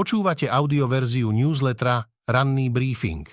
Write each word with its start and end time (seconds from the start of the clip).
Počúvate 0.00 0.48
audioverziu 0.48 1.28
newslettera 1.28 2.00
Ranný 2.24 2.72
briefing. 2.72 3.28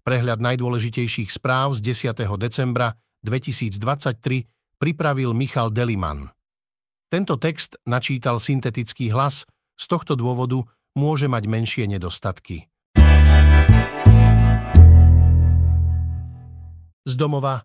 Prehľad 0.00 0.40
najdôležitejších 0.40 1.28
správ 1.28 1.76
z 1.76 1.92
10. 2.08 2.24
decembra 2.40 2.96
2023 3.20 4.80
pripravil 4.80 5.36
Michal 5.36 5.68
Deliman. 5.68 6.32
Tento 7.12 7.36
text 7.36 7.76
načítal 7.84 8.40
syntetický 8.40 9.12
hlas, 9.12 9.44
z 9.76 9.84
tohto 9.84 10.16
dôvodu 10.16 10.64
môže 10.96 11.28
mať 11.28 11.52
menšie 11.52 11.84
nedostatky. 11.84 12.64
Z 17.04 17.12
domova. 17.12 17.60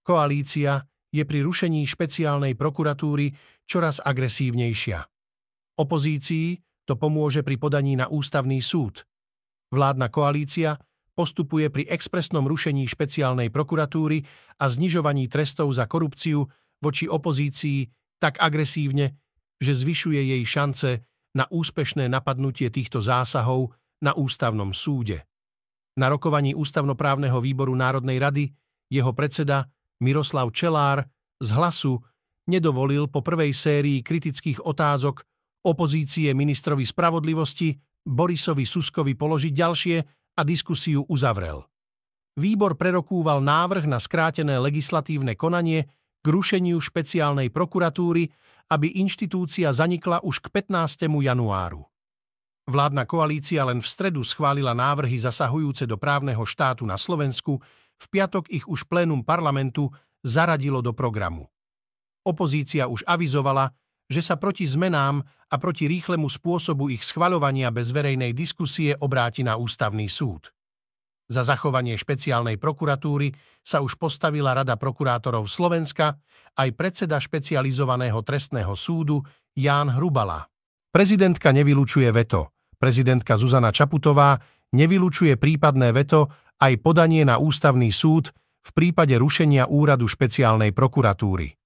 Koalícia 0.00 0.88
je 1.12 1.20
pri 1.28 1.44
rušení 1.44 1.84
špeciálnej 1.84 2.56
prokuratúry 2.56 3.28
čoraz 3.68 4.00
agresívnejšia. 4.00 5.04
Opozícii 5.76 6.71
to 6.84 6.98
pomôže 6.98 7.46
pri 7.46 7.56
podaní 7.58 7.94
na 7.94 8.10
ústavný 8.10 8.58
súd. 8.58 9.06
Vládna 9.72 10.12
koalícia 10.12 10.76
postupuje 11.12 11.68
pri 11.68 11.88
expresnom 11.88 12.44
rušení 12.44 12.88
špeciálnej 12.88 13.52
prokuratúry 13.52 14.24
a 14.60 14.64
znižovaní 14.68 15.28
trestov 15.28 15.72
za 15.72 15.84
korupciu 15.84 16.44
voči 16.82 17.06
opozícii 17.08 17.86
tak 18.18 18.40
agresívne, 18.40 19.16
že 19.62 19.72
zvyšuje 19.76 20.20
jej 20.36 20.42
šance 20.42 20.90
na 21.38 21.48
úspešné 21.48 22.10
napadnutie 22.10 22.68
týchto 22.68 23.00
zásahov 23.00 23.72
na 24.02 24.12
ústavnom 24.12 24.74
súde. 24.74 25.24
Na 25.96 26.08
rokovaní 26.08 26.56
Ústavnoprávneho 26.56 27.36
výboru 27.38 27.76
Národnej 27.76 28.16
rady 28.16 28.44
jeho 28.88 29.12
predseda 29.12 29.68
Miroslav 30.00 30.50
Čelár 30.52 31.04
z 31.40 31.48
hlasu 31.52 32.00
nedovolil 32.48 33.06
po 33.08 33.20
prvej 33.20 33.52
sérii 33.54 34.00
kritických 34.00 34.64
otázok 34.64 35.22
opozície 35.66 36.34
ministrovi 36.34 36.86
spravodlivosti 36.86 37.74
Borisovi 38.02 38.66
Suskovi 38.66 39.14
položiť 39.14 39.52
ďalšie 39.54 39.96
a 40.38 40.40
diskusiu 40.42 41.06
uzavrel. 41.06 41.62
Výbor 42.32 42.80
prerokúval 42.80 43.44
návrh 43.44 43.84
na 43.84 44.00
skrátené 44.00 44.56
legislatívne 44.56 45.36
konanie 45.36 45.84
k 46.22 46.26
rušeniu 46.26 46.80
špeciálnej 46.80 47.52
prokuratúry, 47.52 48.30
aby 48.72 48.88
inštitúcia 49.04 49.68
zanikla 49.68 50.24
už 50.24 50.40
k 50.40 50.64
15. 50.64 51.10
januáru. 51.12 51.84
Vládna 52.62 53.04
koalícia 53.04 53.66
len 53.66 53.82
v 53.82 53.90
stredu 53.90 54.22
schválila 54.22 54.72
návrhy 54.72 55.18
zasahujúce 55.18 55.84
do 55.84 55.98
právneho 55.98 56.46
štátu 56.46 56.86
na 56.86 56.94
Slovensku, 56.94 57.58
v 57.98 58.06
piatok 58.08 58.48
ich 58.48 58.64
už 58.64 58.86
plénum 58.86 59.20
parlamentu 59.20 59.90
zaradilo 60.22 60.80
do 60.80 60.94
programu. 60.94 61.50
Opozícia 62.22 62.86
už 62.86 63.02
avizovala, 63.02 63.74
že 64.08 64.24
sa 64.24 64.40
proti 64.40 64.66
zmenám 64.66 65.22
a 65.22 65.54
proti 65.60 65.86
rýchlemu 65.86 66.26
spôsobu 66.26 66.88
ich 66.88 67.04
schvaľovania 67.04 67.68
bez 67.70 67.92
verejnej 67.92 68.32
diskusie 68.32 68.96
obráti 68.96 69.44
na 69.44 69.60
ústavný 69.60 70.08
súd. 70.08 70.50
Za 71.32 71.46
zachovanie 71.46 71.96
špeciálnej 71.96 72.60
prokuratúry 72.60 73.32
sa 73.64 73.80
už 73.80 73.96
postavila 73.96 74.52
Rada 74.52 74.76
prokurátorov 74.76 75.48
Slovenska 75.48 76.20
aj 76.58 76.68
predseda 76.76 77.16
špecializovaného 77.16 78.20
trestného 78.20 78.76
súdu 78.76 79.24
Ján 79.56 79.92
Hrubala. 79.96 80.44
Prezidentka 80.92 81.54
nevylučuje 81.56 82.08
veto. 82.12 82.52
Prezidentka 82.76 83.40
Zuzana 83.40 83.72
Čaputová 83.72 84.36
nevylučuje 84.76 85.40
prípadné 85.40 85.94
veto 85.96 86.28
aj 86.60 86.76
podanie 86.84 87.24
na 87.24 87.40
ústavný 87.40 87.88
súd 87.88 88.28
v 88.62 88.70
prípade 88.76 89.16
rušenia 89.16 89.72
úradu 89.72 90.04
špeciálnej 90.04 90.76
prokuratúry. 90.76 91.61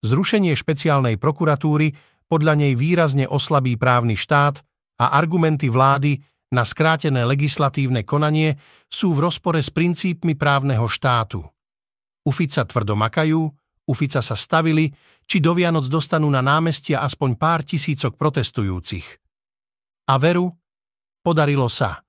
Zrušenie 0.00 0.56
špeciálnej 0.56 1.20
prokuratúry 1.20 1.92
podľa 2.24 2.54
nej 2.56 2.72
výrazne 2.72 3.28
oslabí 3.28 3.76
právny 3.76 4.16
štát 4.16 4.64
a 5.02 5.16
argumenty 5.18 5.68
vlády 5.68 6.16
na 6.50 6.64
skrátené 6.64 7.22
legislatívne 7.28 8.02
konanie 8.02 8.56
sú 8.88 9.12
v 9.12 9.28
rozpore 9.28 9.60
s 9.60 9.70
princípmi 9.70 10.34
právneho 10.34 10.88
štátu. 10.88 11.44
U 12.26 12.30
Fica 12.32 12.64
tvrdo 12.64 12.96
makajú, 12.96 13.40
u 13.90 13.92
sa 13.94 14.22
stavili, 14.22 14.90
či 15.26 15.38
do 15.38 15.54
Vianoc 15.54 15.86
dostanú 15.86 16.30
na 16.30 16.42
námestia 16.42 17.02
aspoň 17.02 17.30
pár 17.38 17.60
tisícok 17.62 18.14
protestujúcich. 18.18 19.06
A 20.10 20.14
veru, 20.18 20.50
podarilo 21.22 21.70
sa. 21.70 22.02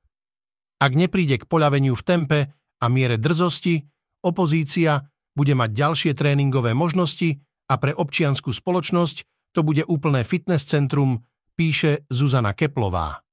Ak 0.81 0.91
nepríde 0.97 1.37
k 1.41 1.45
poľaveniu 1.45 1.93
v 1.93 2.05
tempe 2.05 2.39
a 2.81 2.85
miere 2.89 3.21
drzosti, 3.21 3.77
opozícia 4.25 5.05
bude 5.37 5.53
mať 5.53 5.69
ďalšie 5.69 6.11
tréningové 6.17 6.73
možnosti 6.73 7.37
a 7.71 7.79
pre 7.79 7.95
občianskú 7.95 8.51
spoločnosť 8.51 9.23
to 9.55 9.63
bude 9.63 9.87
úplné 9.87 10.27
fitness 10.27 10.67
centrum, 10.67 11.23
píše 11.55 12.03
Zuzana 12.11 12.51
Keplová. 12.51 13.23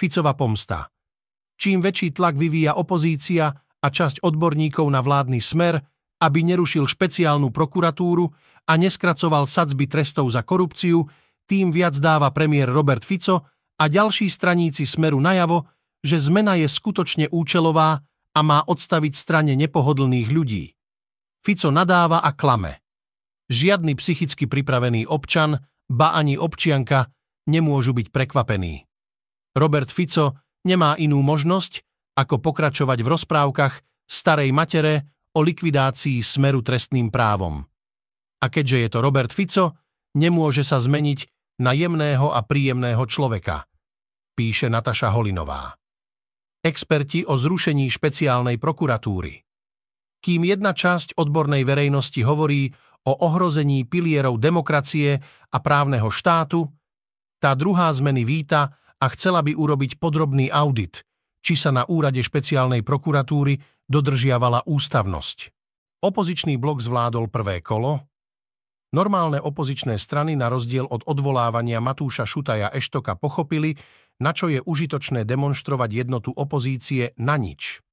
Ficova 0.00 0.32
pomsta. 0.32 0.88
Čím 1.60 1.84
väčší 1.84 2.16
tlak 2.16 2.40
vyvíja 2.40 2.80
opozícia 2.80 3.52
a 3.60 3.86
časť 3.92 4.24
odborníkov 4.24 4.88
na 4.88 5.04
vládny 5.04 5.42
smer, 5.42 5.84
aby 6.24 6.48
nerušil 6.48 6.88
špeciálnu 6.88 7.52
prokuratúru 7.52 8.24
a 8.68 8.72
neskracoval 8.78 9.44
sadzby 9.44 9.84
trestov 9.90 10.32
za 10.32 10.40
korupciu, 10.46 11.04
tým 11.48 11.72
viac 11.72 11.96
dáva 12.00 12.32
premiér 12.32 12.72
Robert 12.72 13.04
Fico 13.04 13.48
a 13.78 13.84
ďalší 13.88 14.28
straníci 14.28 14.84
smeru 14.84 15.18
najavo, 15.20 15.66
že 16.04 16.20
zmena 16.20 16.54
je 16.56 16.68
skutočne 16.70 17.26
účelová 17.32 18.00
a 18.34 18.40
má 18.44 18.62
odstaviť 18.62 19.12
strane 19.18 19.52
nepohodlných 19.58 20.28
ľudí. 20.30 20.64
Fico 21.42 21.70
nadáva 21.74 22.22
a 22.22 22.30
klame. 22.34 22.87
Žiadny 23.48 23.96
psychicky 23.96 24.44
pripravený 24.44 25.08
občan, 25.08 25.56
ba 25.88 26.12
ani 26.12 26.36
občianka 26.36 27.08
nemôžu 27.48 27.96
byť 27.96 28.12
prekvapení. 28.12 28.84
Robert 29.56 29.88
Fico 29.88 30.36
nemá 30.68 30.94
inú 31.00 31.24
možnosť, 31.24 31.80
ako 32.20 32.44
pokračovať 32.44 32.98
v 33.00 33.08
rozprávkach 33.08 33.74
starej 34.04 34.52
matere 34.52 35.08
o 35.32 35.40
likvidácii 35.40 36.20
smeru 36.20 36.60
trestným 36.60 37.08
právom. 37.08 37.64
A 38.38 38.46
keďže 38.52 38.78
je 38.84 38.88
to 38.92 38.98
Robert 39.00 39.32
Fico, 39.32 39.80
nemôže 40.14 40.62
sa 40.62 40.76
zmeniť 40.76 41.26
na 41.64 41.74
jemného 41.74 42.30
a 42.30 42.44
príjemného 42.44 43.02
človeka, 43.08 43.66
píše 44.38 44.70
Nataša 44.70 45.10
Holinová. 45.10 45.74
Experti 46.62 47.24
o 47.26 47.34
zrušení 47.34 47.88
špeciálnej 47.90 48.60
prokuratúry. 48.60 49.42
Kým 50.18 50.42
jedna 50.42 50.74
časť 50.74 51.14
odbornej 51.14 51.62
verejnosti 51.62 52.18
hovorí 52.26 52.74
o 53.08 53.16
ohrození 53.24 53.88
pilierov 53.88 54.36
demokracie 54.36 55.16
a 55.48 55.56
právneho 55.64 56.12
štátu, 56.12 56.68
tá 57.40 57.56
druhá 57.56 57.88
zmeny 57.96 58.28
víta 58.28 58.76
a 59.00 59.06
chcela 59.16 59.40
by 59.40 59.56
urobiť 59.56 59.96
podrobný 59.96 60.52
audit, 60.52 61.08
či 61.40 61.56
sa 61.56 61.72
na 61.72 61.88
úrade 61.88 62.20
špeciálnej 62.20 62.84
prokuratúry 62.84 63.56
dodržiavala 63.88 64.68
ústavnosť. 64.68 65.38
Opozičný 66.04 66.60
blok 66.60 66.84
zvládol 66.84 67.32
prvé 67.32 67.64
kolo, 67.64 68.04
Normálne 68.88 69.36
opozičné 69.36 70.00
strany 70.00 70.32
na 70.32 70.48
rozdiel 70.48 70.88
od 70.88 71.04
odvolávania 71.04 71.76
Matúša 71.76 72.24
Šutaja 72.24 72.72
Eštoka 72.72 73.20
pochopili, 73.20 73.76
na 74.16 74.32
čo 74.32 74.48
je 74.48 74.64
užitočné 74.64 75.28
demonstrovať 75.28 75.90
jednotu 75.92 76.32
opozície 76.32 77.12
na 77.20 77.36
nič. 77.36 77.84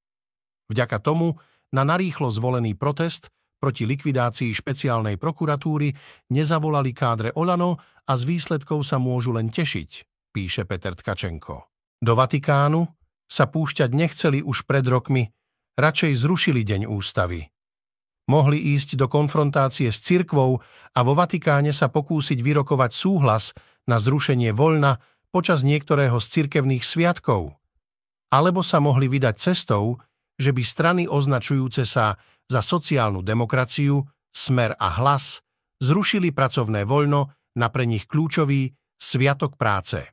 Vďaka 0.72 1.04
tomu 1.04 1.36
na 1.76 1.84
narýchlo 1.84 2.32
zvolený 2.32 2.80
protest 2.80 3.28
proti 3.58 3.88
likvidácii 3.88 4.52
špeciálnej 4.52 5.16
prokuratúry 5.18 5.94
nezavolali 6.32 6.92
kádre 6.92 7.34
Olano 7.36 7.80
a 8.06 8.14
z 8.14 8.24
výsledkov 8.28 8.86
sa 8.86 9.02
môžu 9.02 9.34
len 9.34 9.50
tešiť, 9.50 9.92
píše 10.36 10.64
Peter 10.70 10.94
Tkačenko. 10.94 11.72
Do 12.04 12.14
Vatikánu 12.14 12.86
sa 13.26 13.50
púšťať 13.50 13.90
nechceli 13.96 14.46
už 14.46 14.70
pred 14.70 14.86
rokmi, 14.86 15.34
radšej 15.80 16.14
zrušili 16.14 16.62
Deň 16.62 16.86
ústavy. 16.86 17.50
Mohli 18.26 18.74
ísť 18.74 18.98
do 18.98 19.06
konfrontácie 19.06 19.94
s 19.94 20.02
cirkvou 20.02 20.58
a 20.94 21.00
vo 21.06 21.14
Vatikáne 21.14 21.70
sa 21.70 21.94
pokúsiť 21.94 22.42
vyrokovať 22.42 22.92
súhlas 22.94 23.54
na 23.86 24.02
zrušenie 24.02 24.50
voľna 24.50 24.98
počas 25.30 25.62
niektorého 25.62 26.18
z 26.18 26.26
cirkevných 26.42 26.82
sviatkov. 26.82 27.54
Alebo 28.34 28.66
sa 28.66 28.82
mohli 28.82 29.06
vydať 29.06 29.36
cestou, 29.38 30.02
že 30.36 30.52
by 30.52 30.64
strany 30.64 31.04
označujúce 31.08 31.88
sa 31.88 32.20
za 32.46 32.62
sociálnu 32.62 33.24
demokraciu, 33.26 34.04
smer 34.36 34.76
a 34.76 34.92
hlas 35.00 35.40
zrušili 35.80 36.36
pracovné 36.36 36.84
voľno 36.84 37.32
na 37.56 37.68
pre 37.72 37.88
nich 37.88 38.04
kľúčový 38.06 38.76
Sviatok 38.96 39.56
práce. 39.56 40.04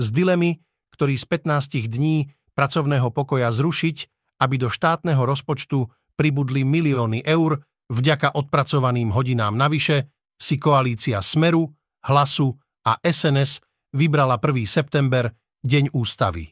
Z 0.00 0.08
dilemy, 0.12 0.56
ktorý 0.96 1.16
z 1.16 1.24
15 1.28 1.88
dní 1.88 2.28
pracovného 2.56 3.12
pokoja 3.12 3.52
zrušiť, 3.52 3.96
aby 4.40 4.56
do 4.56 4.72
štátneho 4.72 5.20
rozpočtu 5.20 5.84
pribudli 6.16 6.64
milióny 6.64 7.24
eur 7.24 7.60
vďaka 7.92 8.36
odpracovaným 8.36 9.12
hodinám 9.12 9.56
navyše, 9.56 10.08
si 10.40 10.56
koalícia 10.56 11.20
Smeru, 11.20 11.68
Hlasu 12.00 12.56
a 12.88 12.96
SNS 13.04 13.60
vybrala 13.92 14.40
1. 14.40 14.64
september, 14.64 15.28
Deň 15.60 15.92
ústavy. 15.92 16.48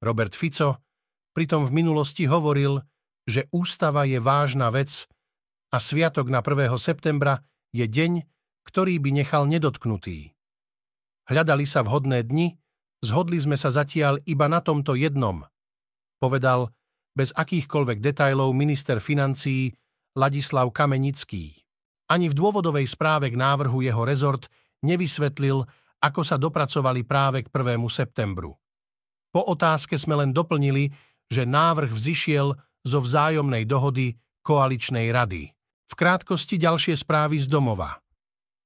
Robert 0.00 0.32
Fico 0.32 0.85
pritom 1.36 1.68
v 1.68 1.84
minulosti 1.84 2.24
hovoril, 2.24 2.80
že 3.28 3.44
ústava 3.52 4.08
je 4.08 4.16
vážna 4.16 4.72
vec 4.72 5.04
a 5.68 5.76
sviatok 5.76 6.32
na 6.32 6.40
1. 6.40 6.72
septembra 6.80 7.44
je 7.76 7.84
deň, 7.84 8.24
ktorý 8.64 8.96
by 8.96 9.10
nechal 9.12 9.44
nedotknutý. 9.44 10.32
Hľadali 11.28 11.68
sa 11.68 11.84
vhodné 11.84 12.24
dni, 12.24 12.56
Zhodli 13.04 13.36
sme 13.36 13.60
sa 13.60 13.68
zatiaľ 13.68 14.24
iba 14.24 14.48
na 14.48 14.64
tomto 14.64 14.96
jednom, 14.96 15.44
povedal 16.16 16.72
bez 17.12 17.32
akýchkoľvek 17.36 18.00
detajlov 18.00 18.50
minister 18.56 18.98
financií 19.04 19.72
Ladislav 20.16 20.72
Kamenický. 20.72 21.52
Ani 22.08 22.32
v 22.32 22.34
dôvodovej 22.34 22.88
správe 22.88 23.28
k 23.28 23.36
návrhu 23.36 23.84
jeho 23.84 24.02
rezort 24.02 24.48
nevysvetlil, 24.82 25.62
ako 26.00 26.20
sa 26.24 26.40
dopracovali 26.40 27.04
práve 27.04 27.44
k 27.44 27.48
1. 27.52 27.78
septembru. 27.92 28.56
Po 29.30 29.44
otázke 29.44 30.00
sme 30.00 30.16
len 30.24 30.32
doplnili, 30.32 30.88
že 31.30 31.48
návrh 31.48 31.90
vzýšiel 31.90 32.54
zo 32.86 32.98
vzájomnej 33.02 33.66
dohody 33.66 34.14
koaličnej 34.46 35.10
rady. 35.10 35.50
V 35.86 35.94
krátkosti 35.94 36.58
ďalšie 36.58 36.94
správy 36.94 37.42
z 37.42 37.50
domova. 37.50 37.98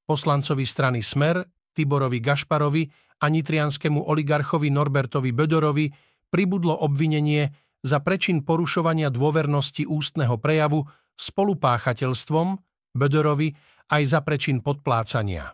Poslancovi 0.04 0.64
strany 0.64 1.00
Smer, 1.00 1.44
Tiborovi 1.72 2.20
Gašparovi 2.20 2.84
a 3.20 3.26
nitrianskému 3.28 4.08
oligarchovi 4.08 4.68
Norbertovi 4.72 5.30
Bödorovi 5.30 5.86
pribudlo 6.28 6.76
obvinenie 6.84 7.48
za 7.80 8.00
prečin 8.04 8.44
porušovania 8.44 9.08
dôvernosti 9.08 9.88
ústneho 9.88 10.36
prejavu 10.36 10.84
spolupáchateľstvom 11.16 12.60
Bödorovi 12.96 13.56
aj 13.92 14.02
za 14.04 14.20
prečin 14.20 14.60
podplácania. 14.60 15.52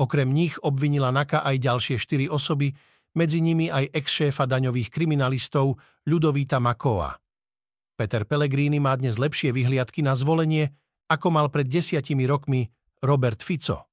Okrem 0.00 0.32
nich 0.32 0.56
obvinila 0.64 1.12
NAKA 1.12 1.44
aj 1.44 1.56
ďalšie 1.60 1.96
štyri 2.00 2.26
osoby, 2.26 2.72
medzi 3.16 3.42
nimi 3.42 3.70
aj 3.70 3.90
ex-šéfa 3.90 4.46
daňových 4.46 4.90
kriminalistov 4.92 5.78
Ľudovíta 6.06 6.62
Makoa. 6.62 7.16
Peter 7.98 8.24
Pellegrini 8.24 8.80
má 8.80 8.96
dnes 8.96 9.20
lepšie 9.20 9.52
vyhliadky 9.52 10.00
na 10.00 10.16
zvolenie, 10.16 10.72
ako 11.10 11.28
mal 11.28 11.52
pred 11.52 11.68
desiatimi 11.68 12.24
rokmi 12.24 12.70
Robert 13.04 13.42
Fico. 13.44 13.90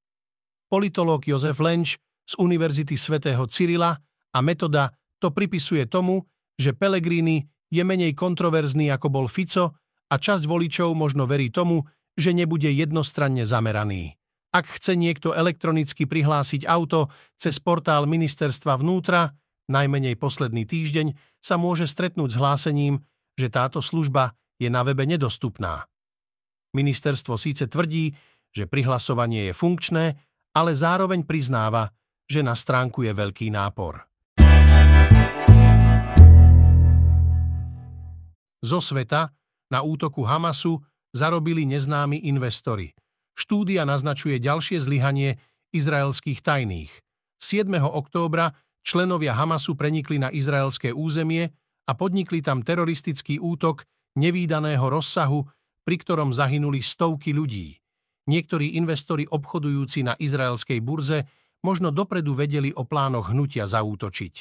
Politológ 0.67 1.27
Jozef 1.27 1.59
Lenč 1.59 1.99
z 2.27 2.33
Univerzity 2.39 2.95
svätého 2.99 3.43
Cyrila 3.47 3.95
a 4.31 4.39
metoda 4.43 4.91
to 5.17 5.31
pripisuje 5.31 5.87
tomu, 5.87 6.27
že 6.59 6.75
Pellegrini 6.75 7.47
je 7.67 7.83
menej 7.83 8.15
kontroverzný 8.15 8.91
ako 8.91 9.07
bol 9.11 9.25
Fico 9.27 9.79
a 10.07 10.15
časť 10.15 10.43
voličov 10.47 10.95
možno 10.95 11.27
verí 11.27 11.51
tomu, 11.51 11.83
že 12.15 12.31
nebude 12.31 12.71
jednostranne 12.71 13.43
zameraný. 13.43 14.15
Ak 14.57 14.81
chce 14.81 14.97
niekto 14.97 15.37
elektronicky 15.37 16.09
prihlásiť 16.09 16.65
auto 16.65 17.13
cez 17.37 17.61
portál 17.61 18.09
ministerstva 18.09 18.81
vnútra, 18.81 19.37
najmenej 19.69 20.17
posledný 20.17 20.65
týždeň, 20.65 21.13
sa 21.37 21.61
môže 21.61 21.85
stretnúť 21.85 22.33
s 22.33 22.41
hlásením, 22.41 23.05
že 23.37 23.53
táto 23.53 23.85
služba 23.85 24.33
je 24.57 24.65
na 24.73 24.81
webe 24.81 25.05
nedostupná. 25.05 25.85
Ministerstvo 26.73 27.37
síce 27.37 27.69
tvrdí, 27.69 28.17
že 28.49 28.65
prihlasovanie 28.65 29.45
je 29.45 29.53
funkčné, 29.53 30.17
ale 30.57 30.73
zároveň 30.73 31.21
priznáva, 31.21 31.93
že 32.25 32.41
na 32.41 32.57
stránku 32.57 33.05
je 33.05 33.13
veľký 33.13 33.53
nápor. 33.53 34.09
Zo 38.65 38.81
sveta 38.81 39.29
na 39.69 39.85
útoku 39.85 40.25
Hamasu 40.25 40.81
zarobili 41.13 41.69
neznámi 41.69 42.25
investori– 42.25 42.89
Štúdia 43.37 43.85
naznačuje 43.85 44.41
ďalšie 44.41 44.81
zlyhanie 44.81 45.37
izraelských 45.69 46.41
tajných. 46.41 46.89
7. 47.37 47.69
októbra 47.85 48.57
členovia 48.81 49.37
Hamasu 49.37 49.77
prenikli 49.77 50.17
na 50.17 50.33
izraelské 50.33 50.89
územie 50.89 51.53
a 51.85 51.93
podnikli 51.93 52.41
tam 52.41 52.65
teroristický 52.65 53.37
útok 53.37 53.85
nevýdaného 54.17 54.81
rozsahu, 54.89 55.45
pri 55.85 55.95
ktorom 56.01 56.33
zahynuli 56.33 56.81
stovky 56.81 57.29
ľudí. 57.29 57.77
Niektorí 58.25 58.73
investori 58.73 59.29
obchodujúci 59.29 60.01
na 60.01 60.17
izraelskej 60.17 60.81
burze 60.81 61.29
možno 61.61 61.93
dopredu 61.93 62.33
vedeli 62.33 62.73
o 62.73 62.89
plánoch 62.89 63.29
hnutia 63.29 63.69
zaútočiť. 63.69 64.33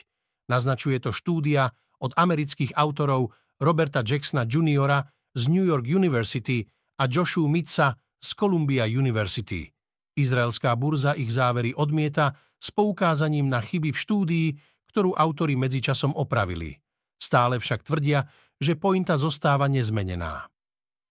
Naznačuje 0.48 1.04
to 1.04 1.12
štúdia 1.12 1.68
od 2.00 2.16
amerických 2.16 2.72
autorov 2.72 3.36
Roberta 3.60 4.00
Jacksona 4.00 4.48
Jr. 4.48 5.04
z 5.36 5.42
New 5.52 5.68
York 5.68 5.84
University 5.84 6.64
a 6.96 7.04
Joshua 7.04 7.44
Mitza 7.44 7.92
z 8.20 8.30
Columbia 8.34 8.88
University. 8.88 9.68
Izraelská 10.16 10.72
burza 10.74 11.12
ich 11.12 11.28
závery 11.28 11.76
odmieta 11.76 12.32
s 12.56 12.72
poukázaním 12.72 13.52
na 13.52 13.60
chyby 13.60 13.92
v 13.92 13.98
štúdii, 14.00 14.48
ktorú 14.92 15.12
autori 15.12 15.54
medzičasom 15.60 16.16
opravili. 16.16 16.80
Stále 17.20 17.60
však 17.60 17.84
tvrdia, 17.84 18.24
že 18.56 18.80
pointa 18.80 19.20
zostáva 19.20 19.68
nezmenená. 19.68 20.48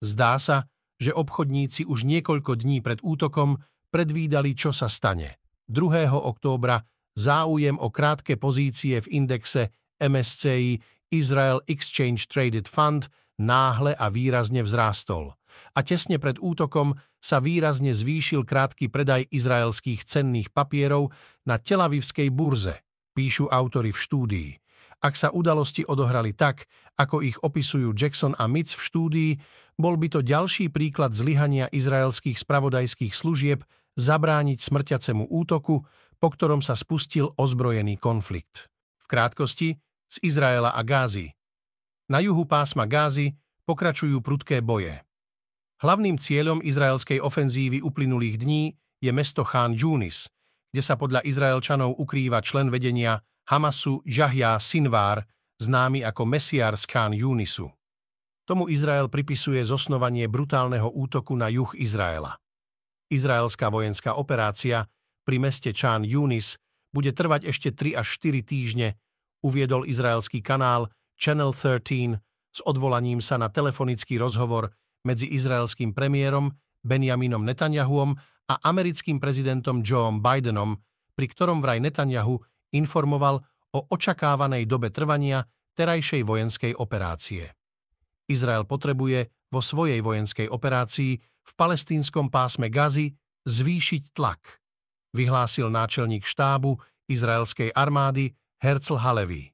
Zdá 0.01 0.41
sa, 0.41 0.65
že 0.97 1.13
obchodníci 1.13 1.85
už 1.85 2.09
niekoľko 2.09 2.57
dní 2.57 2.81
pred 2.81 2.97
útokom 3.05 3.61
predvídali, 3.93 4.57
čo 4.57 4.73
sa 4.73 4.89
stane. 4.89 5.37
2. 5.69 6.09
októbra 6.09 6.81
záujem 7.13 7.77
o 7.77 7.93
krátke 7.93 8.37
pozície 8.41 8.97
v 9.01 9.21
indexe 9.21 9.69
MSCI 10.01 10.81
Israel 11.13 11.61
Exchange 11.69 12.25
Traded 12.25 12.65
Fund 12.65 13.05
náhle 13.37 13.93
a 13.93 14.09
výrazne 14.09 14.65
vzrástol– 14.65 15.29
a 15.75 15.79
tesne 15.81 16.19
pred 16.19 16.41
útokom 16.41 16.97
sa 17.21 17.41
výrazne 17.41 17.93
zvýšil 17.93 18.45
krátky 18.45 18.89
predaj 18.89 19.29
izraelských 19.29 20.05
cenných 20.05 20.53
papierov 20.53 21.13
na 21.45 21.57
Telavivskej 21.61 22.29
burze, 22.29 22.81
píšu 23.15 23.49
autory 23.49 23.93
v 23.93 23.99
štúdii. 23.99 24.51
Ak 25.05 25.13
sa 25.13 25.29
udalosti 25.29 25.85
odohrali 25.85 26.33
tak, 26.33 26.65
ako 26.97 27.21
ich 27.21 27.37
opisujú 27.37 27.93
Jackson 27.93 28.33
a 28.39 28.49
Mitz 28.49 28.73
v 28.73 28.81
štúdii, 28.81 29.31
bol 29.77 29.99
by 30.01 30.07
to 30.09 30.19
ďalší 30.25 30.73
príklad 30.73 31.13
zlyhania 31.13 31.69
izraelských 31.69 32.39
spravodajských 32.39 33.13
služieb 33.13 33.61
zabrániť 33.99 34.59
smrťacemu 34.65 35.29
útoku, 35.29 35.85
po 36.17 36.27
ktorom 36.33 36.65
sa 36.65 36.73
spustil 36.73 37.29
ozbrojený 37.37 38.01
konflikt. 38.01 38.71
V 38.97 39.05
krátkosti 39.05 39.77
z 40.09 40.15
Izraela 40.25 40.73
a 40.73 40.81
Gázy. 40.81 41.37
Na 42.09 42.17
juhu 42.17 42.49
pásma 42.49 42.89
Gázy 42.89 43.37
pokračujú 43.69 44.25
prudké 44.25 44.65
boje. 44.65 45.04
Hlavným 45.85 46.17
cieľom 46.17 46.65
izraelskej 46.65 47.21
ofenzívy 47.21 47.77
uplynulých 47.77 48.41
dní 48.41 48.73
je 49.05 49.11
mesto 49.13 49.45
Khan 49.45 49.77
Yunis, 49.77 50.25
kde 50.73 50.81
sa 50.81 50.97
podľa 50.97 51.21
Izraelčanov 51.21 52.01
ukrýva 52.01 52.41
člen 52.41 52.73
vedenia 52.73 53.21
Hamasu 53.45 54.01
Jahja 54.01 54.57
Sinvar, 54.57 55.21
známy 55.61 56.01
ako 56.01 56.25
Mesiar 56.25 56.73
z 56.73 56.89
Yunisu. 56.89 57.69
Tomu 58.49 58.65
Izrael 58.73 59.13
pripisuje 59.13 59.61
zosnovanie 59.61 60.25
brutálneho 60.25 60.89
útoku 60.89 61.37
na 61.37 61.53
juh 61.53 61.69
Izraela. 61.77 62.33
Izraelská 63.13 63.69
vojenská 63.69 64.17
operácia 64.17 64.89
pri 65.21 65.37
meste 65.37 65.69
Chan 65.69 66.01
Yunis 66.01 66.57
bude 66.89 67.13
trvať 67.13 67.45
ešte 67.53 67.69
3 67.69 68.01
až 68.01 68.09
4 68.25 68.41
týždne, 68.41 68.97
uviedol 69.45 69.85
izraelský 69.85 70.41
kanál 70.41 70.89
Channel 71.13 71.53
13 71.53 72.17
s 72.57 72.59
odvolaním 72.65 73.21
sa 73.21 73.37
na 73.37 73.53
telefonický 73.53 74.17
rozhovor 74.17 74.73
medzi 75.05 75.29
izraelským 75.31 75.93
premiérom 75.93 76.51
Benjaminom 76.81 77.45
Netanyahuom 77.45 78.17
a 78.45 78.53
americkým 78.65 79.17
prezidentom 79.17 79.81
Joeom 79.81 80.21
Bidenom, 80.21 80.77
pri 81.17 81.25
ktorom 81.31 81.61
vraj 81.61 81.81
Netanyahu 81.81 82.37
informoval 82.73 83.41
o 83.73 83.79
očakávanej 83.89 84.69
dobe 84.69 84.93
trvania 84.93 85.45
terajšej 85.73 86.21
vojenskej 86.23 86.73
operácie. 86.77 87.53
Izrael 88.29 88.65
potrebuje 88.65 89.29
vo 89.53 89.61
svojej 89.61 90.01
vojenskej 90.01 90.49
operácii 90.49 91.13
v 91.45 91.51
palestínskom 91.53 92.29
pásme 92.33 92.73
Gazy 92.73 93.13
zvýšiť 93.45 94.17
tlak, 94.17 94.61
vyhlásil 95.13 95.69
náčelník 95.69 96.25
štábu 96.25 96.77
izraelskej 97.05 97.69
armády 97.73 98.33
Herzl 98.57 98.97
Halevi. 98.97 99.53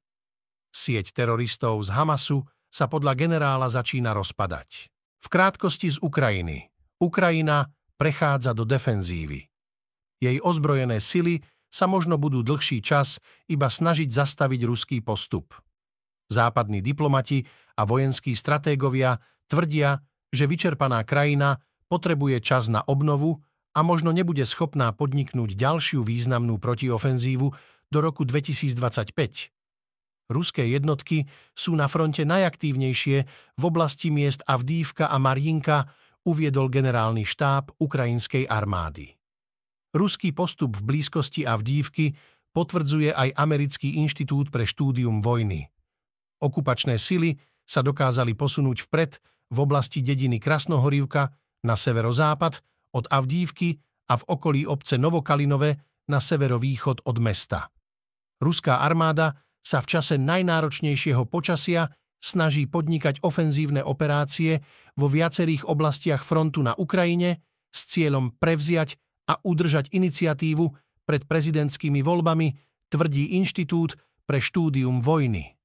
Sieť 0.71 1.11
teroristov 1.11 1.83
z 1.83 1.91
Hamasu 1.91 2.47
sa 2.71 2.87
podľa 2.87 3.19
generála 3.19 3.67
začína 3.67 4.15
rozpadať. 4.15 4.90
V 5.21 5.27
krátkosti 5.29 5.93
z 5.93 6.01
Ukrajiny. 6.01 6.73
Ukrajina 6.97 7.69
prechádza 7.93 8.57
do 8.57 8.65
defenzívy. 8.65 9.45
Jej 10.17 10.37
ozbrojené 10.41 10.97
sily 10.97 11.45
sa 11.69 11.85
možno 11.85 12.17
budú 12.17 12.41
dlhší 12.41 12.81
čas 12.81 13.21
iba 13.45 13.69
snažiť 13.69 14.09
zastaviť 14.09 14.61
ruský 14.65 14.97
postup. 15.05 15.53
Západní 16.33 16.81
diplomati 16.81 17.45
a 17.77 17.85
vojenskí 17.85 18.33
stratégovia 18.33 19.21
tvrdia, 19.45 20.01
že 20.33 20.49
vyčerpaná 20.49 21.05
krajina 21.05 21.61
potrebuje 21.85 22.41
čas 22.41 22.73
na 22.73 22.81
obnovu 22.81 23.45
a 23.77 23.85
možno 23.85 24.09
nebude 24.09 24.43
schopná 24.43 24.89
podniknúť 24.89 25.53
ďalšiu 25.53 26.01
významnú 26.01 26.57
protiofenzívu 26.57 27.47
do 27.93 27.97
roku 28.01 28.25
2025. 28.25 29.60
Ruské 30.31 30.63
jednotky 30.71 31.27
sú 31.51 31.75
na 31.75 31.91
fronte 31.91 32.23
najaktívnejšie 32.23 33.17
v 33.59 33.63
oblasti 33.67 34.07
miest 34.07 34.41
Avdívka 34.47 35.11
a 35.11 35.19
Marjinka, 35.19 35.91
uviedol 36.23 36.71
generálny 36.71 37.27
štáb 37.27 37.75
ukrajinskej 37.75 38.47
armády. 38.47 39.11
Ruský 39.91 40.31
postup 40.31 40.79
v 40.79 40.87
blízkosti 40.87 41.43
Avdívky 41.43 42.15
potvrdzuje 42.55 43.11
aj 43.11 43.35
Americký 43.35 43.99
inštitút 43.99 44.47
pre 44.47 44.63
štúdium 44.63 45.19
vojny. 45.19 45.67
Okupačné 46.39 46.95
sily 46.95 47.35
sa 47.67 47.83
dokázali 47.83 48.31
posunúť 48.33 48.87
vpred 48.87 49.19
v 49.51 49.57
oblasti 49.59 49.99
dediny 49.99 50.39
Krasnohorivka 50.39 51.31
na 51.67 51.75
severozápad 51.75 52.63
od 52.95 53.05
Avdívky 53.11 53.77
a 54.11 54.15
v 54.15 54.23
okolí 54.27 54.61
obce 54.63 54.95
Novokalinové 54.95 55.79
na 56.07 56.19
severovýchod 56.19 57.03
od 57.07 57.17
mesta. 57.19 57.71
Ruská 58.41 58.81
armáda 58.81 59.37
sa 59.61 59.79
v 59.81 59.89
čase 59.97 60.17
najnáročnejšieho 60.17 61.25
počasia 61.29 61.89
snaží 62.21 62.69
podnikať 62.69 63.25
ofenzívne 63.25 63.81
operácie 63.81 64.61
vo 64.93 65.09
viacerých 65.09 65.65
oblastiach 65.65 66.21
frontu 66.21 66.61
na 66.61 66.77
Ukrajine 66.77 67.41
s 67.73 67.89
cieľom 67.89 68.37
prevziať 68.37 68.97
a 69.29 69.41
udržať 69.41 69.89
iniciatívu 69.89 70.65
pred 71.05 71.25
prezidentskými 71.25 72.05
voľbami, 72.05 72.53
tvrdí 72.93 73.37
Inštitút 73.41 73.97
pre 74.29 74.37
štúdium 74.37 75.01
vojny. 75.01 75.57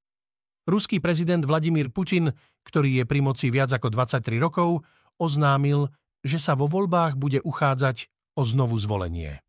Ruský 0.66 0.98
prezident 0.98 1.44
Vladimír 1.44 1.92
Putin, 1.94 2.32
ktorý 2.66 3.02
je 3.02 3.04
pri 3.06 3.20
moci 3.22 3.52
viac 3.54 3.70
ako 3.70 3.92
23 3.94 4.42
rokov, 4.42 4.82
oznámil, 5.22 5.86
že 6.26 6.42
sa 6.42 6.58
vo 6.58 6.66
voľbách 6.66 7.14
bude 7.14 7.38
uchádzať 7.38 8.10
o 8.34 8.42
znovu 8.42 8.74
zvolenie. 8.74 9.45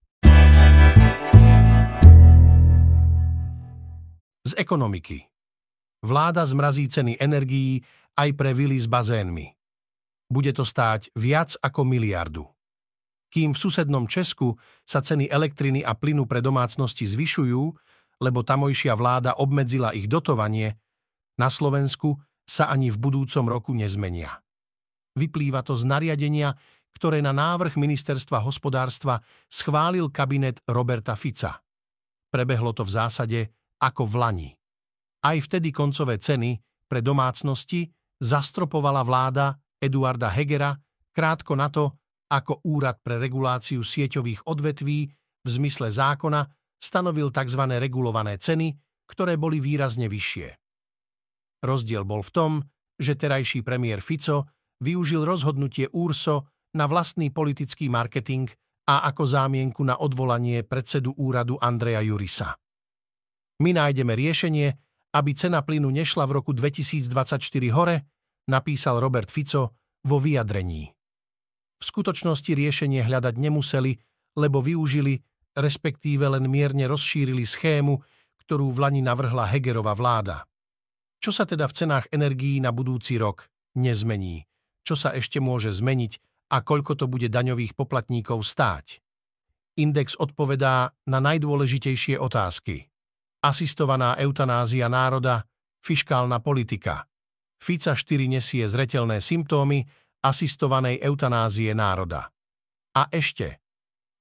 Z 4.47 4.55
ekonomiky. 4.55 5.27
Vláda 6.07 6.47
zmrazí 6.47 6.87
ceny 6.87 7.19
energií 7.19 7.83
aj 8.15 8.31
pre 8.31 8.55
vily 8.55 8.79
s 8.79 8.87
bazénmi. 8.87 9.51
Bude 10.31 10.55
to 10.55 10.63
stáť 10.63 11.11
viac 11.19 11.59
ako 11.59 11.83
miliardu. 11.83 12.47
Kým 13.27 13.51
v 13.51 13.59
susednom 13.59 14.07
Česku 14.07 14.55
sa 14.87 15.03
ceny 15.03 15.27
elektriny 15.27 15.83
a 15.83 15.91
plynu 15.99 16.23
pre 16.23 16.39
domácnosti 16.39 17.03
zvyšujú, 17.03 17.63
lebo 18.23 18.39
tamojšia 18.39 18.95
vláda 18.95 19.35
obmedzila 19.35 19.91
ich 19.91 20.07
dotovanie, 20.07 20.79
na 21.35 21.51
Slovensku 21.51 22.15
sa 22.47 22.71
ani 22.71 22.87
v 22.87 23.03
budúcom 23.03 23.51
roku 23.51 23.75
nezmenia. 23.75 24.31
Vyplýva 25.19 25.59
to 25.59 25.75
z 25.75 25.83
nariadenia, 25.91 26.55
ktoré 26.95 27.19
na 27.19 27.35
návrh 27.35 27.75
ministerstva 27.75 28.39
hospodárstva 28.47 29.19
schválil 29.51 30.07
kabinet 30.07 30.63
Roberta 30.71 31.19
Fica. 31.19 31.59
Prebehlo 32.31 32.71
to 32.71 32.87
v 32.87 32.95
zásade 32.95 33.39
ako 33.81 34.03
v 34.09 34.15
Lani. 34.17 34.49
Aj 35.25 35.37
vtedy 35.37 35.73
koncové 35.73 36.17
ceny 36.21 36.57
pre 36.87 37.01
domácnosti 37.01 37.85
zastropovala 38.21 39.01
vláda 39.05 39.53
Eduarda 39.77 40.29
Hegera 40.33 40.73
krátko 41.13 41.53
na 41.57 41.69
to, 41.69 41.97
ako 42.27 42.61
Úrad 42.67 42.99
pre 43.01 43.17
reguláciu 43.17 43.81
sieťových 43.81 44.45
odvetví 44.45 45.07
v 45.43 45.49
zmysle 45.49 45.89
zákona 45.89 46.43
stanovil 46.77 47.31
tzv. 47.31 47.61
regulované 47.79 48.37
ceny, 48.37 48.75
ktoré 49.07 49.39
boli 49.39 49.63
výrazne 49.63 50.11
vyššie. 50.11 50.47
Rozdiel 51.63 52.03
bol 52.05 52.21
v 52.21 52.31
tom, 52.35 52.51
že 52.99 53.17
terajší 53.17 53.63
premiér 53.63 54.03
Fico 54.03 54.51
využil 54.83 55.25
rozhodnutie 55.25 55.89
URSO 55.89 56.45
na 56.77 56.85
vlastný 56.85 57.33
politický 57.33 57.89
marketing 57.89 58.45
a 58.87 59.09
ako 59.09 59.23
zámienku 59.25 59.81
na 59.81 59.97
odvolanie 59.97 60.61
predsedu 60.61 61.15
úradu 61.17 61.57
Andreja 61.57 62.03
Jurisa. 62.05 62.53
My 63.57 63.73
nájdeme 63.73 64.13
riešenie, 64.13 64.77
aby 65.17 65.31
cena 65.33 65.65
plynu 65.65 65.89
nešla 65.89 66.29
v 66.29 66.41
roku 66.41 66.53
2024 66.53 67.41
hore, 67.73 68.05
napísal 68.45 69.01
Robert 69.01 69.33
Fico 69.33 69.73
vo 70.05 70.17
vyjadrení. 70.21 70.93
V 71.77 71.83
skutočnosti 71.83 72.53
riešenie 72.53 73.01
hľadať 73.01 73.35
nemuseli, 73.37 73.97
lebo 74.37 74.61
využili, 74.61 75.17
respektíve 75.57 76.29
len 76.29 76.45
mierne 76.45 76.85
rozšírili 76.85 77.45
schému, 77.45 77.97
ktorú 78.45 78.69
v 78.69 78.77
Lani 78.77 79.01
navrhla 79.01 79.49
Hegerova 79.49 79.97
vláda. 79.97 80.45
Čo 81.17 81.33
sa 81.33 81.49
teda 81.49 81.65
v 81.65 81.73
cenách 81.73 82.05
energií 82.13 82.61
na 82.61 82.69
budúci 82.69 83.17
rok 83.17 83.49
nezmení? 83.73 84.45
Čo 84.85 84.93
sa 84.93 85.17
ešte 85.17 85.41
môže 85.41 85.73
zmeniť 85.73 86.21
a 86.53 86.61
koľko 86.61 86.93
to 86.93 87.05
bude 87.09 87.27
daňových 87.27 87.73
poplatníkov 87.73 88.45
stáť? 88.45 89.01
Index 89.81 90.13
odpovedá 90.17 90.93
na 91.09 91.19
najdôležitejšie 91.21 92.21
otázky. 92.21 92.89
Asistovaná 93.43 94.17
eutanázia 94.17 94.89
národa, 94.89 95.45
fiškálna 95.85 96.41
politika. 96.41 97.05
FICA 97.57 97.93
4 97.93 98.29
nesie 98.29 98.65
zretelné 98.65 99.21
symptómy 99.21 99.85
asistovanej 100.21 101.01
eutanázie 101.01 101.73
národa. 101.73 102.29
A 102.97 103.05
ešte, 103.13 103.61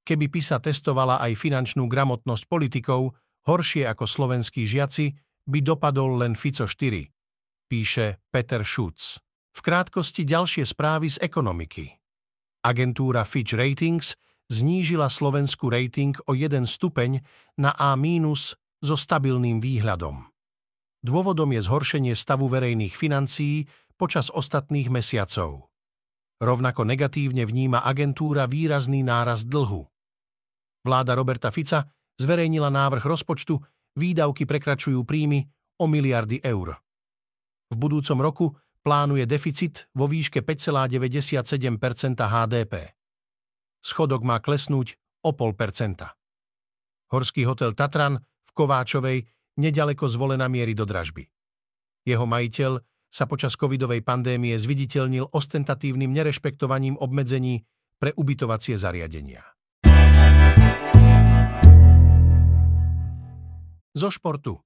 keby 0.05 0.29
PISA 0.29 0.61
testovala 0.61 1.21
aj 1.21 1.33
finančnú 1.37 1.89
gramotnosť 1.89 2.45
politikov, 2.49 3.17
horšie 3.49 3.89
ako 3.89 4.05
slovenskí 4.05 4.69
žiaci, 4.69 5.17
by 5.47 5.59
dopadol 5.63 6.21
len 6.21 6.35
Fico 6.35 6.69
4, 6.69 7.69
píše 7.71 8.21
Peter 8.29 8.67
Schutz. 8.67 9.23
V 9.57 9.61
krátkosti 9.65 10.29
ďalšie 10.29 10.69
správy 10.69 11.09
z 11.09 11.17
ekonomiky. 11.25 11.89
Agentúra 12.67 13.25
Fitch 13.25 13.57
Ratings 13.57 14.19
znížila 14.53 15.09
Slovensku 15.09 15.73
rating 15.73 16.13
o 16.29 16.37
jeden 16.37 16.69
stupeň 16.69 17.25
na 17.57 17.73
A- 17.73 17.97
so 18.81 18.97
stabilným 18.99 19.61
výhľadom. 19.61 20.27
Dôvodom 21.07 21.55
je 21.55 21.61
zhoršenie 21.63 22.15
stavu 22.19 22.51
verejných 22.51 22.93
financií 22.97 23.69
počas 23.95 24.29
ostatných 24.29 24.91
mesiacov. 24.91 25.71
Rovnako 26.37 26.85
negatívne 26.85 27.49
vníma 27.49 27.81
agentúra 27.81 28.45
výrazný 28.45 29.01
náraz 29.01 29.49
dlhu. 29.49 29.89
Vláda 30.85 31.17
Roberta 31.17 31.49
Fica 31.49 31.89
zverejnila 32.21 32.69
návrh 32.69 33.05
rozpočtu 33.09 33.57
výdavky 33.97 34.45
prekračujú 34.45 35.01
príjmy 35.03 35.49
o 35.81 35.89
miliardy 35.89 36.45
eur. 36.45 36.77
V 37.73 37.77
budúcom 37.81 38.19
roku 38.21 38.47
plánuje 38.85 39.25
deficit 39.27 39.89
vo 39.97 40.07
výške 40.07 40.45
5,97% 40.45 42.21
HDP. 42.21 42.95
Schodok 43.83 44.23
má 44.23 44.39
klesnúť 44.39 44.95
o 45.27 45.35
0,5 45.35 47.11
Horský 47.11 47.43
hotel 47.47 47.75
Tatran 47.75 48.19
v 48.47 48.51
Kováčovej 48.55 49.19
nedaleko 49.59 50.07
zvolená 50.07 50.47
miery 50.47 50.73
do 50.73 50.87
dražby. 50.87 51.27
Jeho 52.07 52.25
majiteľ 52.25 52.79
sa 53.11 53.25
počas 53.27 53.59
covidovej 53.59 54.05
pandémie 54.05 54.55
zviditeľnil 54.55 55.33
ostentatívnym 55.33 56.13
nerešpektovaním 56.13 57.01
obmedzení 57.01 57.65
pre 57.97 58.13
ubytovacie 58.15 58.77
zariadenia. 58.77 59.43
Zo 63.97 64.13
športu. 64.13 64.61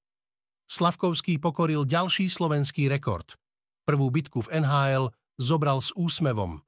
Slavkovský 0.66 1.38
pokoril 1.38 1.86
ďalší 1.86 2.26
slovenský 2.26 2.90
rekord. 2.90 3.38
Prvú 3.86 4.10
bitku 4.10 4.42
v 4.42 4.58
NHL 4.58 5.14
zobral 5.38 5.78
s 5.78 5.94
úsmevom. 5.94 6.58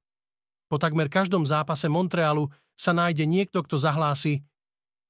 Po 0.71 0.77
takmer 0.79 1.11
každom 1.11 1.43
zápase 1.43 1.91
Montrealu 1.91 2.47
sa 2.79 2.95
nájde 2.95 3.27
niekto, 3.27 3.67
kto 3.67 3.83
zahlási 3.83 4.47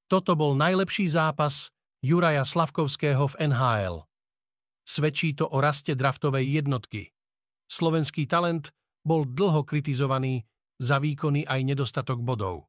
Toto 0.09 0.32
bol 0.32 0.56
najlepší 0.56 1.12
zápas 1.12 1.68
Juraja 2.02 2.42
Slavkovského 2.42 3.30
v 3.30 3.35
NHL. 3.54 4.02
Svedčí 4.82 5.38
to 5.38 5.47
o 5.47 5.62
raste 5.62 5.94
draftovej 5.94 6.50
jednotky. 6.50 7.14
Slovenský 7.71 8.26
talent 8.26 8.75
bol 9.06 9.23
dlho 9.23 9.62
kritizovaný 9.62 10.42
za 10.82 10.99
výkony 10.99 11.47
aj 11.47 11.62
nedostatok 11.62 12.18
bodov. 12.18 12.66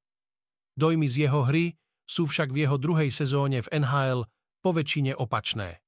Dojmy 0.78 1.10
z 1.10 1.25
jeho 1.25 1.50
hry 1.50 1.74
sú 2.06 2.30
však 2.30 2.54
v 2.54 2.70
jeho 2.70 2.78
druhej 2.78 3.10
sezóne 3.10 3.66
v 3.66 3.82
NHL 3.82 4.22
po 4.62 4.70
väčšine 4.70 5.18
opačné. 5.18 5.82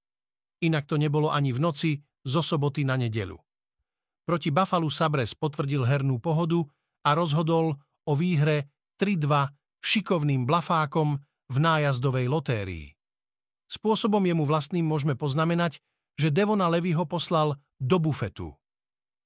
Inak 0.66 0.90
to 0.90 0.98
nebolo 0.98 1.30
ani 1.30 1.54
v 1.54 1.62
noci 1.62 1.92
zo 2.26 2.42
soboty 2.42 2.82
na 2.82 2.98
nedelu. 2.98 3.38
Proti 4.26 4.50
Buffalo 4.50 4.90
Sabres 4.90 5.38
potvrdil 5.38 5.86
hernú 5.86 6.18
pohodu 6.18 6.66
a 7.06 7.14
rozhodol 7.14 7.78
o 8.10 8.14
výhre 8.18 8.74
3-2 8.98 9.86
šikovným 9.86 10.50
blafákom 10.50 11.22
v 11.46 11.58
nájazdovej 11.62 12.26
lotérii. 12.26 12.95
Spôsobom 13.66 14.22
jemu 14.22 14.46
vlastným 14.46 14.86
môžeme 14.86 15.18
poznamenať, 15.18 15.82
že 16.16 16.32
Devona 16.32 16.70
Levy 16.72 16.96
ho 16.96 17.04
poslal 17.04 17.60
do 17.82 17.98
bufetu. 18.00 18.56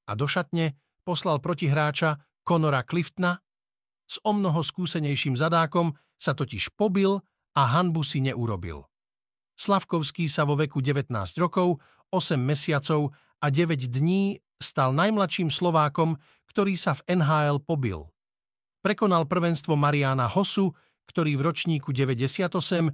A 0.10 0.18
do 0.18 0.26
šatne 0.26 0.74
poslal 1.06 1.38
protihráča 1.44 2.18
Conora 2.42 2.82
Cliftna, 2.82 3.38
s 4.10 4.18
o 4.26 4.34
mnoho 4.34 4.66
skúsenejším 4.66 5.38
zadákom 5.38 5.94
sa 6.18 6.34
totiž 6.34 6.74
pobil 6.74 7.22
a 7.54 7.62
hanbu 7.78 8.02
si 8.02 8.26
neurobil. 8.26 8.90
Slavkovský 9.54 10.26
sa 10.26 10.50
vo 10.50 10.58
veku 10.58 10.82
19 10.82 11.14
rokov, 11.38 11.78
8 12.10 12.40
mesiacov 12.42 13.14
a 13.38 13.54
9 13.54 13.86
dní 13.86 14.42
stal 14.58 14.98
najmladším 14.98 15.54
Slovákom, 15.54 16.18
ktorý 16.50 16.74
sa 16.74 16.98
v 16.98 17.22
NHL 17.22 17.62
pobil. 17.62 18.10
Prekonal 18.82 19.28
prvenstvo 19.30 19.78
Mariana 19.78 20.26
Hosu, 20.26 20.74
ktorý 21.10 21.34
v 21.34 21.42
ročníku 21.50 21.90
98-99 21.90 22.94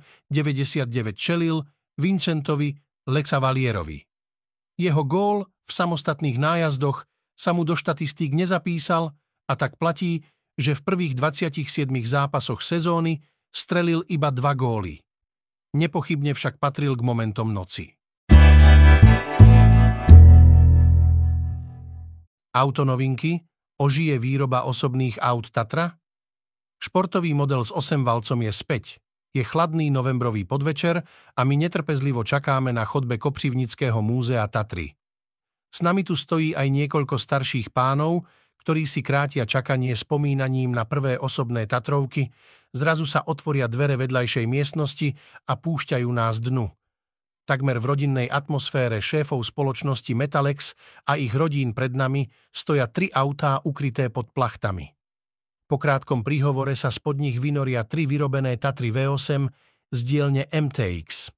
čelil 1.20 1.68
Vincentovi 2.00 2.72
Lexavalierovi. 3.12 4.00
Jeho 4.80 5.04
gól 5.04 5.52
v 5.68 5.72
samostatných 5.72 6.40
nájazdoch 6.40 7.04
sa 7.36 7.52
mu 7.52 7.68
do 7.68 7.76
štatistík 7.76 8.32
nezapísal 8.32 9.12
a 9.52 9.54
tak 9.60 9.76
platí, 9.76 10.24
že 10.56 10.72
v 10.72 10.82
prvých 10.88 11.14
27 11.20 11.92
zápasoch 12.08 12.64
sezóny 12.64 13.20
strelil 13.52 14.08
iba 14.08 14.32
dva 14.32 14.56
góly 14.56 15.04
nepochybne 15.76 16.32
však 16.32 16.58
patril 16.58 16.96
k 16.96 17.04
momentom 17.04 17.52
noci. 17.52 17.92
Autonovinky 22.56 23.44
ožije 23.76 24.16
výroba 24.16 24.64
osobných 24.64 25.20
aut 25.20 25.52
Tatra? 25.52 25.92
Športový 26.86 27.34
model 27.34 27.66
s 27.66 27.74
8 27.74 28.06
valcom 28.06 28.46
je 28.46 28.54
späť. 28.54 28.86
Je 29.34 29.42
chladný 29.42 29.90
novembrový 29.90 30.46
podvečer 30.46 31.02
a 31.34 31.42
my 31.42 31.58
netrpezlivo 31.58 32.22
čakáme 32.22 32.70
na 32.70 32.86
chodbe 32.86 33.18
Kopřivnického 33.18 34.06
múzea 34.06 34.46
Tatry. 34.46 34.94
S 35.74 35.82
nami 35.82 36.06
tu 36.06 36.14
stojí 36.14 36.54
aj 36.54 36.70
niekoľko 36.70 37.18
starších 37.18 37.74
pánov, 37.74 38.30
ktorí 38.62 38.86
si 38.86 39.02
krátia 39.02 39.50
čakanie 39.50 39.98
spomínaním 39.98 40.78
na 40.78 40.86
prvé 40.86 41.18
osobné 41.18 41.66
Tatrovky, 41.66 42.30
zrazu 42.70 43.10
sa 43.10 43.26
otvoria 43.26 43.66
dvere 43.66 43.98
vedľajšej 43.98 44.46
miestnosti 44.46 45.18
a 45.50 45.58
púšťajú 45.58 46.10
nás 46.14 46.38
dnu. 46.38 46.70
Takmer 47.50 47.82
v 47.82 47.86
rodinnej 47.98 48.28
atmosfére 48.30 49.02
šéfov 49.02 49.42
spoločnosti 49.42 50.14
Metalex 50.14 50.78
a 51.10 51.18
ich 51.18 51.34
rodín 51.34 51.74
pred 51.74 51.98
nami 51.98 52.30
stoja 52.54 52.86
tri 52.86 53.10
autá 53.10 53.58
ukryté 53.66 54.14
pod 54.14 54.30
plachtami. 54.38 54.95
Po 55.66 55.82
krátkom 55.82 56.22
príhovore 56.22 56.78
sa 56.78 56.94
spod 56.94 57.18
nich 57.18 57.42
vynoria 57.42 57.82
tri 57.90 58.06
vyrobené 58.06 58.62
Tatry 58.62 58.94
V8 58.94 59.50
z 59.90 60.00
dielne 60.06 60.46
MTX. 60.54 61.34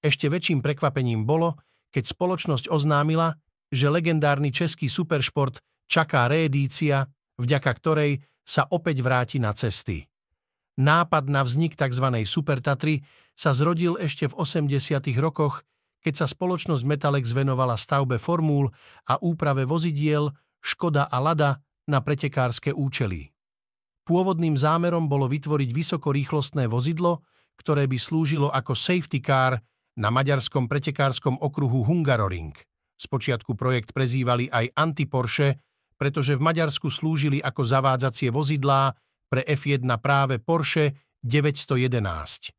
Ešte 0.00 0.26
väčším 0.32 0.64
prekvapením 0.64 1.28
bolo, 1.28 1.60
keď 1.92 2.16
spoločnosť 2.16 2.72
oznámila, 2.72 3.36
že 3.68 3.92
legendárny 3.92 4.52
český 4.52 4.88
superšport 4.88 5.60
čaká 5.84 6.32
reedícia, 6.32 7.04
vďaka 7.36 7.70
ktorej 7.76 8.24
sa 8.40 8.64
opäť 8.72 9.04
vráti 9.04 9.36
na 9.36 9.52
cesty. 9.52 10.08
Nápad 10.80 11.28
na 11.28 11.44
vznik 11.44 11.76
tzv. 11.76 12.24
Super 12.24 12.64
Tatry 12.64 13.04
sa 13.36 13.52
zrodil 13.52 14.00
ešte 14.00 14.28
v 14.28 14.36
80. 14.36 15.12
rokoch, 15.20 15.60
keď 16.00 16.24
sa 16.24 16.26
spoločnosť 16.26 16.82
Metalex 16.88 17.36
venovala 17.36 17.76
stavbe 17.76 18.16
formúl 18.16 18.72
a 19.06 19.20
úprave 19.20 19.68
vozidiel 19.68 20.32
Škoda 20.64 21.06
a 21.06 21.20
Lada 21.20 21.60
na 21.86 22.00
pretekárske 22.00 22.72
účely. 22.72 23.31
Pôvodným 24.02 24.58
zámerom 24.58 25.06
bolo 25.06 25.30
vytvoriť 25.30 25.70
vysokorýchlostné 25.70 26.66
vozidlo, 26.66 27.22
ktoré 27.54 27.86
by 27.86 27.98
slúžilo 27.98 28.50
ako 28.50 28.74
safety 28.74 29.22
car 29.22 29.62
na 29.94 30.08
maďarskom 30.10 30.66
pretekárskom 30.66 31.38
okruhu 31.38 31.86
Hungaroring. 31.86 32.56
Spočiatku 32.98 33.54
projekt 33.54 33.94
prezývali 33.94 34.50
aj 34.50 34.74
anti-Porsche, 34.74 35.58
pretože 35.98 36.34
v 36.34 36.42
Maďarsku 36.42 36.90
slúžili 36.90 37.38
ako 37.38 37.62
zavádzacie 37.62 38.34
vozidlá 38.34 38.90
pre 39.30 39.46
F1 39.46 39.86
práve 40.02 40.42
Porsche 40.42 41.14
911. 41.22 42.50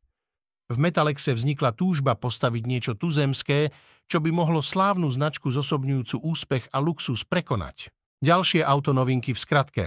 V 0.64 0.76
Metalexe 0.80 1.36
vznikla 1.36 1.76
túžba 1.76 2.16
postaviť 2.16 2.62
niečo 2.64 2.92
tuzemské, 2.96 3.68
čo 4.08 4.20
by 4.24 4.32
mohlo 4.32 4.64
slávnu 4.64 5.12
značku 5.12 5.52
zosobňujúcu 5.52 6.24
úspech 6.24 6.64
a 6.72 6.80
luxus 6.80 7.28
prekonať. 7.28 7.92
Ďalšie 8.24 8.64
autonovinky 8.64 9.36
v 9.36 9.40
skratke. 9.40 9.84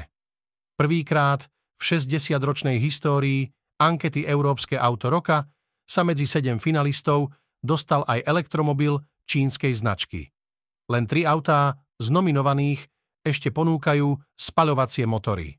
Prvýkrát 0.77 1.49
v 1.77 1.81
60-ročnej 1.81 2.77
histórii 2.77 3.49
ankety 3.81 4.29
Európske 4.29 4.77
auto 4.77 5.09
roka 5.09 5.49
sa 5.89 6.05
medzi 6.05 6.29
sedem 6.29 6.61
finalistov 6.61 7.33
dostal 7.65 8.05
aj 8.05 8.21
elektromobil 8.29 9.01
čínskej 9.25 9.73
značky. 9.73 10.29
Len 10.87 11.09
tri 11.09 11.25
autá 11.25 11.75
z 11.97 12.13
nominovaných 12.13 12.85
ešte 13.25 13.49
ponúkajú 13.49 14.15
spaľovacie 14.37 15.03
motory. 15.09 15.57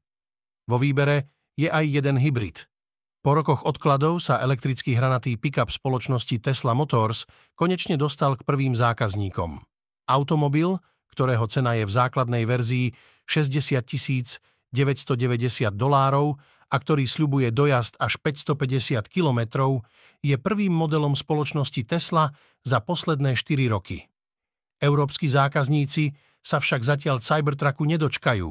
Vo 0.70 0.78
výbere 0.78 1.50
je 1.58 1.66
aj 1.68 1.84
jeden 1.84 2.16
hybrid. 2.16 2.70
Po 3.18 3.34
rokoch 3.34 3.66
odkladov 3.66 4.22
sa 4.22 4.38
elektrický 4.38 4.94
hranatý 4.94 5.34
pick-up 5.34 5.68
spoločnosti 5.68 6.38
Tesla 6.38 6.72
Motors 6.72 7.26
konečne 7.58 7.98
dostal 7.98 8.38
k 8.38 8.46
prvým 8.46 8.78
zákazníkom. 8.78 9.58
Automobil, 10.06 10.78
ktorého 11.12 11.44
cena 11.50 11.74
je 11.74 11.84
v 11.84 11.92
základnej 11.92 12.46
verzii 12.46 12.94
60 13.26 13.82
tisíc 13.84 14.38
990 14.74 15.72
dolárov 15.74 16.36
a 16.68 16.76
ktorý 16.76 17.08
sľubuje 17.08 17.48
dojazd 17.48 17.96
až 17.96 18.20
550 18.20 19.08
kilometrov, 19.08 19.84
je 20.20 20.36
prvým 20.36 20.74
modelom 20.74 21.16
spoločnosti 21.16 21.82
Tesla 21.88 22.34
za 22.66 22.78
posledné 22.84 23.38
4 23.38 23.72
roky. 23.72 24.04
Európsky 24.78 25.26
zákazníci 25.26 26.12
sa 26.44 26.60
však 26.60 26.84
zatiaľ 26.84 27.24
Cybertrucku 27.24 27.82
nedočkajú. 27.88 28.50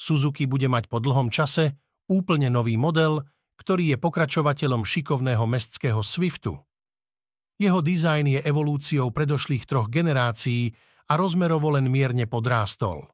Suzuki 0.00 0.48
bude 0.48 0.68
mať 0.68 0.88
po 0.88 0.98
dlhom 0.98 1.28
čase 1.28 1.76
úplne 2.08 2.48
nový 2.48 2.74
model, 2.80 3.22
ktorý 3.60 3.94
je 3.94 3.96
pokračovateľom 4.00 4.82
šikovného 4.82 5.44
mestského 5.44 6.00
Swiftu. 6.00 6.56
Jeho 7.60 7.84
dizajn 7.84 8.24
je 8.24 8.40
evolúciou 8.40 9.12
predošlých 9.12 9.68
troch 9.68 9.92
generácií 9.92 10.72
a 11.12 11.20
rozmerovo 11.20 11.76
len 11.76 11.92
mierne 11.92 12.24
podrástol. 12.24 13.04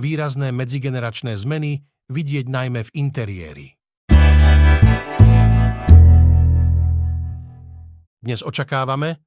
Výrazné 0.00 0.56
medzigeneračné 0.56 1.36
zmeny 1.36 1.84
vidieť 2.08 2.48
najmä 2.48 2.80
v 2.80 2.90
interiéri. 2.96 3.66
Dnes 8.22 8.40
očakávame 8.40 9.20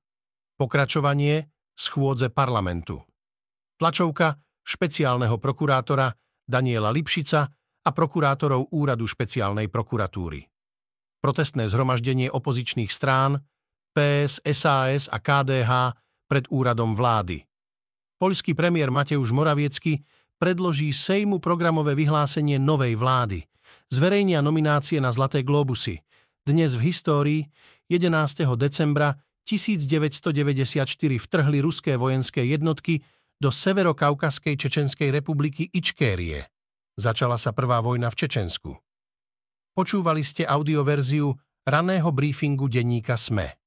pokračovanie 0.56 1.52
schôdze 1.76 2.32
parlamentu. 2.32 3.04
Tlačovka 3.76 4.40
špeciálneho 4.64 5.38
prokurátora 5.38 6.10
Daniela 6.48 6.90
Lipšica 6.90 7.42
a 7.86 7.90
prokurátorov 7.94 8.74
Úradu 8.74 9.06
špeciálnej 9.06 9.70
prokuratúry. 9.70 10.48
Protestné 11.22 11.70
zhromaždenie 11.70 12.32
opozičných 12.32 12.90
strán 12.90 13.38
PS, 13.94 14.42
SAS 14.50 15.12
a 15.12 15.22
KDH 15.22 15.94
pred 16.26 16.50
úradom 16.50 16.98
vlády. 16.98 17.46
Poľský 18.18 18.56
premiér 18.56 18.90
Mateusz 18.90 19.30
Moraviecky 19.30 20.02
predloží 20.38 20.92
Sejmu 20.92 21.40
programové 21.40 21.96
vyhlásenie 21.96 22.60
novej 22.60 22.96
vlády. 23.00 23.44
Zverejnia 23.90 24.42
nominácie 24.42 25.00
na 25.00 25.14
Zlaté 25.14 25.46
globusy. 25.46 26.02
Dnes 26.46 26.78
v 26.78 26.92
histórii 26.92 27.42
11. 27.90 28.46
decembra 28.58 29.18
1994 29.46 30.90
vtrhli 31.22 31.62
ruské 31.62 31.94
vojenské 31.98 32.46
jednotky 32.46 33.06
do 33.38 33.54
severokaukaskej 33.54 34.58
Čečenskej 34.58 35.14
republiky 35.14 35.70
Ičkérie. 35.70 36.50
Začala 36.96 37.36
sa 37.36 37.52
prvá 37.52 37.84
vojna 37.84 38.10
v 38.10 38.16
Čečensku. 38.26 38.72
Počúvali 39.76 40.24
ste 40.24 40.48
audioverziu 40.48 41.36
raného 41.68 42.10
briefingu 42.16 42.72
denníka 42.72 43.20
SME. 43.20 43.65